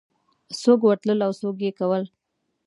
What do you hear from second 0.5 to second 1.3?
څوک ورتلل